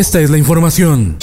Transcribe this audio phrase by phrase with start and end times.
[0.00, 1.18] Esta es la información.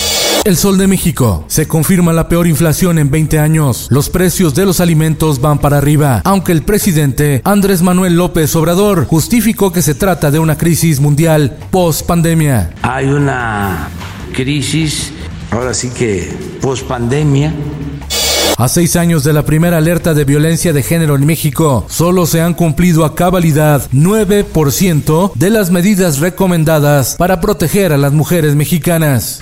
[0.46, 1.44] El Sol de México.
[1.48, 3.88] Se confirma la peor inflación en 20 años.
[3.90, 9.08] Los precios de los alimentos van para arriba, aunque el presidente Andrés Manuel López Obrador
[9.08, 12.70] justificó que se trata de una crisis mundial post pandemia.
[12.84, 13.90] Hay una
[14.32, 15.12] crisis,
[15.50, 16.32] ahora sí que
[16.62, 17.56] post pandemia,
[18.60, 22.42] A seis años de la primera alerta de violencia de género en México, solo se
[22.42, 29.40] han cumplido a cabalidad 9% de las medidas recomendadas para proteger a las mujeres mexicanas.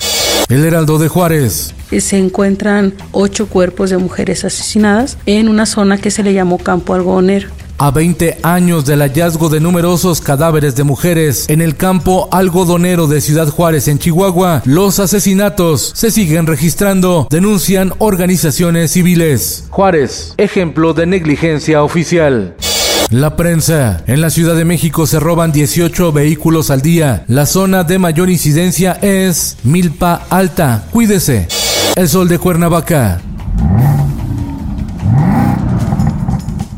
[0.50, 1.74] El Heraldo de Juárez.
[1.98, 6.92] se encuentran ocho cuerpos de mujeres asesinadas en una zona que se le llamó Campo
[6.92, 7.48] Algodonero.
[7.78, 13.20] A 20 años del hallazgo de numerosos cadáveres de mujeres en el campo algodonero de
[13.20, 19.66] Ciudad Juárez en Chihuahua, los asesinatos se siguen registrando, denuncian organizaciones civiles.
[19.68, 22.56] Juárez, ejemplo de negligencia oficial.
[23.10, 24.02] La prensa.
[24.06, 27.24] En la Ciudad de México se roban 18 vehículos al día.
[27.28, 30.88] La zona de mayor incidencia es Milpa Alta.
[30.90, 31.46] Cuídese.
[31.94, 33.20] El sol de Cuernavaca.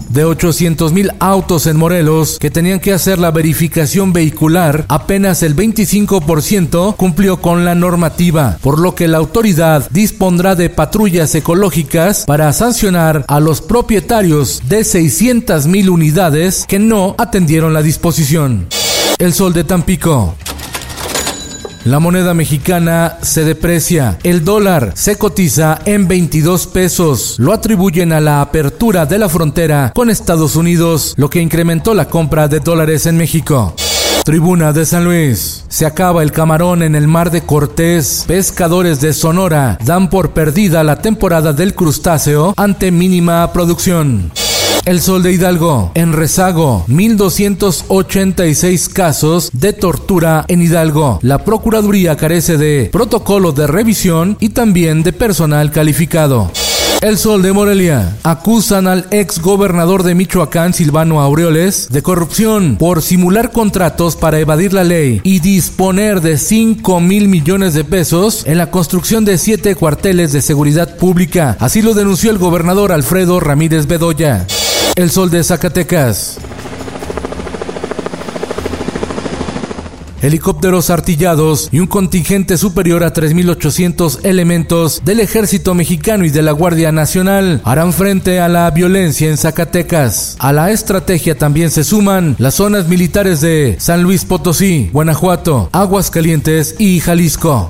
[0.08, 5.54] De 800 mil autos en Morelos que tenían que hacer la verificación vehicular, apenas el
[5.54, 12.52] 25% cumplió con la normativa, por lo que la autoridad dispondrá de patrullas ecológicas para
[12.52, 18.66] sancionar a los propietarios de 600 mil unidades que no atendieron la disposición.
[19.18, 20.36] El sol de Tampico.
[21.88, 24.18] La moneda mexicana se deprecia.
[24.22, 27.36] El dólar se cotiza en 22 pesos.
[27.38, 32.04] Lo atribuyen a la apertura de la frontera con Estados Unidos, lo que incrementó la
[32.04, 33.74] compra de dólares en México.
[34.22, 35.64] Tribuna de San Luis.
[35.68, 38.24] Se acaba el camarón en el mar de Cortés.
[38.26, 44.30] Pescadores de Sonora dan por perdida la temporada del crustáceo ante mínima producción.
[44.88, 45.92] El Sol de Hidalgo.
[45.92, 51.18] En rezago, 1.286 casos de tortura en Hidalgo.
[51.20, 56.50] La Procuraduría carece de protocolo de revisión y también de personal calificado.
[57.02, 58.16] El Sol de Morelia.
[58.22, 64.72] Acusan al ex gobernador de Michoacán, Silvano Aureoles, de corrupción por simular contratos para evadir
[64.72, 69.74] la ley y disponer de 5 mil millones de pesos en la construcción de siete
[69.74, 71.58] cuarteles de seguridad pública.
[71.60, 74.46] Así lo denunció el gobernador Alfredo Ramírez Bedoya.
[74.98, 76.38] El Sol de Zacatecas.
[80.20, 86.50] Helicópteros artillados y un contingente superior a 3.800 elementos del ejército mexicano y de la
[86.50, 90.34] Guardia Nacional harán frente a la violencia en Zacatecas.
[90.40, 96.74] A la estrategia también se suman las zonas militares de San Luis Potosí, Guanajuato, Aguascalientes
[96.80, 97.68] y Jalisco.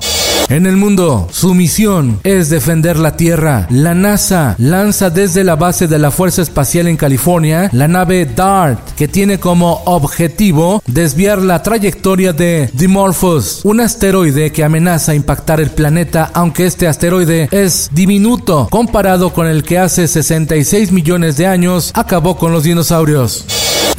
[0.49, 3.67] En el mundo, su misión es defender la Tierra.
[3.69, 8.95] La NASA lanza desde la base de la Fuerza Espacial en California la nave DART,
[8.95, 15.69] que tiene como objetivo desviar la trayectoria de Dimorphos, un asteroide que amenaza impactar el
[15.69, 21.91] planeta, aunque este asteroide es diminuto comparado con el que hace 66 millones de años
[21.93, 23.45] acabó con los dinosaurios.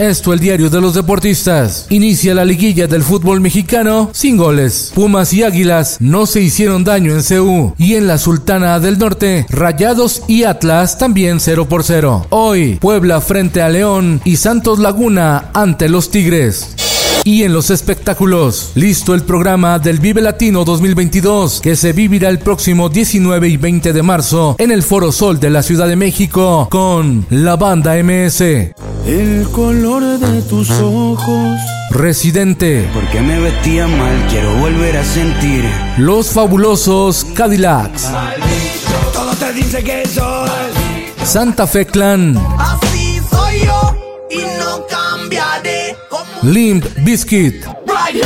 [0.00, 1.84] Esto el diario de los deportistas.
[1.90, 4.92] Inicia la liguilla del fútbol mexicano sin goles.
[4.94, 7.74] Pumas y Águilas no se hicieron daño en CU.
[7.76, 12.28] Y en la Sultana del Norte, Rayados y Atlas también 0 por 0.
[12.30, 16.89] Hoy, Puebla frente a León y Santos Laguna ante los Tigres.
[17.24, 22.38] Y en los espectáculos, listo el programa del Vive Latino 2022 que se vivirá el
[22.38, 26.68] próximo 19 y 20 de marzo en el Foro Sol de la Ciudad de México
[26.70, 28.40] con la banda MS.
[29.06, 31.58] El color de tus ojos.
[31.90, 35.64] Residente, Porque me vestía mal, quiero volver a sentir.
[35.98, 38.08] Los Fabulosos Cadillacs,
[39.12, 40.48] Todo te dice que soy.
[41.24, 42.34] Santa Fe Clan,
[46.42, 48.24] Limp Bizkit, right here,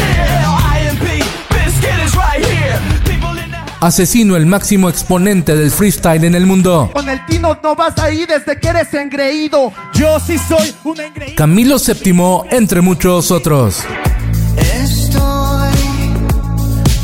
[0.78, 2.64] IMP, biscuit
[3.80, 6.90] Asesino el máximo exponente del freestyle en el mundo.
[6.92, 9.72] Con el Tino no vas ahí desde que eres engreído.
[9.94, 11.36] Yo sí soy un engreído.
[11.36, 13.80] Camilo VII, entre muchos otros.
[14.56, 15.72] Estoy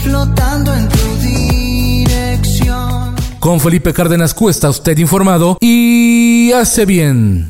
[0.04, 3.16] flotando en tu dirección.
[3.40, 7.49] Con Felipe Cárdenas Cuesta, usted informado y hace bien.